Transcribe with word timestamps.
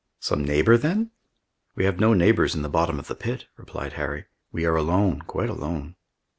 "Some 0.19 0.43
neighbor, 0.43 0.79
then?" 0.79 1.11
"We 1.75 1.85
have 1.85 1.99
no 1.99 2.15
neighbors 2.15 2.55
in 2.55 2.63
the 2.63 2.69
bottom 2.69 2.97
of 2.97 3.07
the 3.07 3.13
pit," 3.13 3.45
replied 3.55 3.93
Harry. 3.93 4.25
"We 4.51 4.65
are 4.65 4.75
alone, 4.75 5.21
quite 5.27 5.49
alone." 5.51 5.95